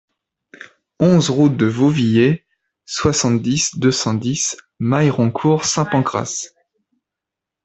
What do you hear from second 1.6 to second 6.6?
Vauvillers, soixante-dix, deux cent dix, Mailleroncourt-Saint-Pancras